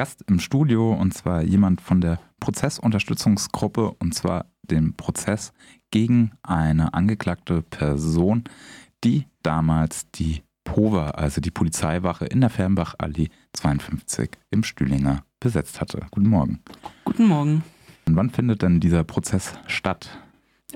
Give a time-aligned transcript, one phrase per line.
[0.00, 5.52] Gast im Studio und zwar jemand von der Prozessunterstützungsgruppe und zwar dem Prozess
[5.90, 8.44] gegen eine angeklagte Person,
[9.04, 16.06] die damals die POVA, also die Polizeiwache in der Fernbachallee 52 im Stühlinger besetzt hatte.
[16.10, 16.60] Guten Morgen.
[17.04, 17.62] Guten Morgen.
[18.06, 20.08] Und wann findet denn dieser Prozess statt?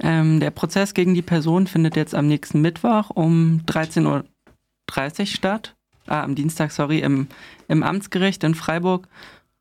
[0.03, 5.77] Ähm, der Prozess gegen die Person findet jetzt am nächsten Mittwoch um 13.30 Uhr statt.
[6.07, 7.29] Ah, am Dienstag, sorry, im,
[7.69, 9.09] im Amtsgericht in Freiburg.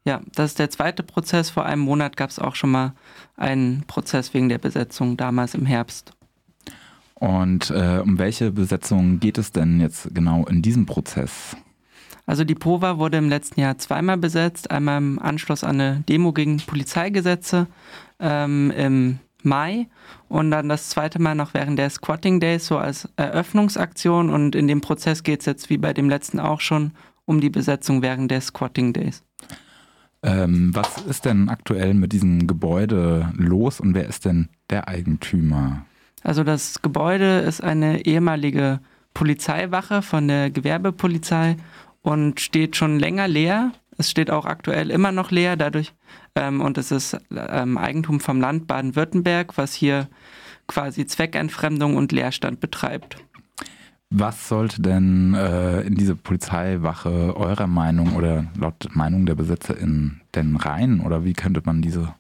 [0.05, 1.49] Ja, das ist der zweite Prozess.
[1.49, 2.94] Vor einem Monat gab es auch schon mal
[3.38, 6.13] einen Prozess wegen der Besetzung, damals im Herbst.
[7.16, 11.55] Und äh, um welche Besetzung geht es denn jetzt genau in diesem Prozess?
[12.26, 14.71] Also die POVA wurde im letzten Jahr zweimal besetzt.
[14.71, 17.68] Einmal im Anschluss an eine Demo gegen Polizeigesetze
[18.20, 19.88] ähm, im Mai
[20.30, 24.68] und dann das zweite Mal noch während der Squatting Days so als Eröffnungsaktion und in
[24.68, 26.92] dem Prozess geht es jetzt wie bei dem letzten auch schon
[27.26, 29.24] um die Besetzung während der Squatting Days.
[30.24, 35.85] Ähm, was ist denn aktuell mit diesem Gebäude los und wer ist denn der Eigentümer?
[36.24, 38.80] Also das Gebäude ist eine ehemalige
[39.13, 41.57] Polizeiwache von der Gewerbepolizei
[42.02, 43.72] und steht schon länger leer.
[44.04, 45.93] Es steht auch aktuell immer noch leer, dadurch
[46.35, 50.10] ähm, und es ist ähm, Eigentum vom Land Baden-Württemberg, was hier
[50.68, 53.15] quasi Zweckentfremdung und Leerstand betreibt.
[54.10, 60.57] Was sollte denn äh, in diese Polizeiwache eurer Meinung oder laut Meinung der BesitzerInnen denn
[60.57, 60.99] rein?
[60.99, 62.13] Oder wie könnte man diese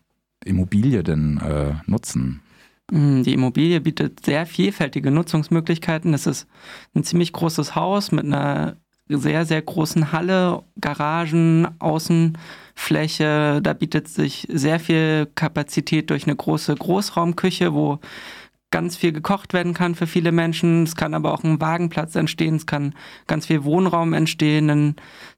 [0.45, 2.39] Immobilie denn äh, nutzen?
[2.91, 6.13] Mm, die Immobilie bietet sehr vielfältige Nutzungsmöglichkeiten.
[6.13, 6.47] Es ist
[6.95, 13.59] ein ziemlich großes Haus mit einer sehr, sehr großen Halle, Garagen, Außenfläche.
[13.61, 17.99] Da bietet sich sehr viel Kapazität durch eine große Großraumküche, wo
[18.71, 20.83] ganz viel gekocht werden kann für viele Menschen.
[20.83, 22.55] Es kann aber auch ein Wagenplatz entstehen.
[22.55, 22.95] Es kann
[23.27, 24.95] ganz viel Wohnraum entstehen, ein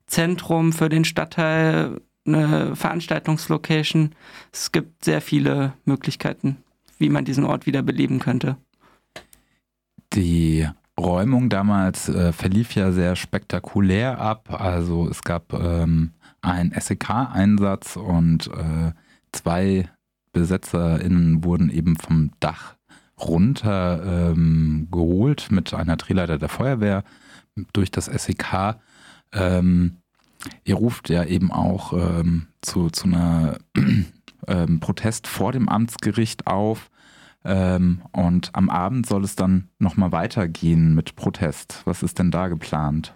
[0.07, 4.11] Zentrum für den Stadtteil, eine Veranstaltungslocation.
[4.53, 6.57] Es gibt sehr viele Möglichkeiten
[6.97, 8.57] wie man diesen Ort wieder beleben könnte.
[10.13, 10.67] Die
[10.99, 14.49] Räumung damals äh, verlief ja sehr spektakulär ab.
[14.49, 16.11] Also es gab ähm,
[16.41, 18.93] einen SEK-Einsatz und äh,
[19.31, 19.89] zwei
[20.31, 22.75] BesetzerInnen wurden eben vom Dach
[23.19, 27.03] runter ähm, geholt mit einer Drehleiter der Feuerwehr
[27.73, 28.77] durch das SEK.
[29.31, 29.97] Ähm,
[30.63, 33.57] ihr ruft ja eben auch ähm, zu, zu einer
[34.47, 36.89] ähm, Protest vor dem Amtsgericht auf.
[37.45, 41.83] Ähm, und am Abend soll es dann nochmal weitergehen mit Protest.
[41.85, 43.13] Was ist denn da geplant?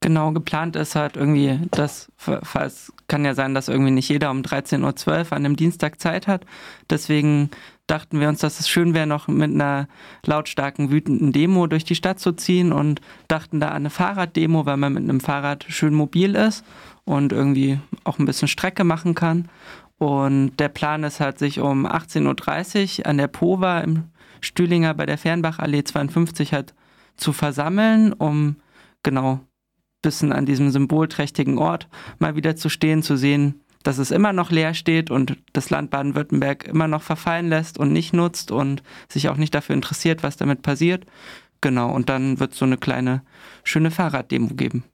[0.00, 2.12] Genau, geplant ist halt irgendwie, dass,
[2.54, 6.28] es kann ja sein, dass irgendwie nicht jeder um 13.12 Uhr an einem Dienstag Zeit
[6.28, 6.44] hat.
[6.90, 7.50] Deswegen
[7.86, 9.88] dachten wir uns, dass es schön wäre, noch mit einer
[10.24, 14.76] lautstarken, wütenden Demo durch die Stadt zu ziehen und dachten da an eine Fahrraddemo, weil
[14.76, 16.64] man mit einem Fahrrad schön mobil ist
[17.04, 19.48] und irgendwie auch ein bisschen Strecke machen kann.
[19.98, 24.04] Und der Plan ist halt, sich um 18.30 Uhr an der Pova im
[24.40, 26.74] Stühlinger bei der Fernbachallee 52 halt
[27.16, 28.56] zu versammeln, um
[29.02, 29.40] genau
[30.02, 34.50] bisschen an diesem symbolträchtigen Ort mal wieder zu stehen, zu sehen, dass es immer noch
[34.50, 39.28] leer steht und das Land Baden-Württemberg immer noch verfallen lässt und nicht nutzt und sich
[39.28, 41.06] auch nicht dafür interessiert, was damit passiert.
[41.60, 43.22] Genau, und dann wird es so eine kleine
[43.64, 44.84] schöne Fahrraddemo geben.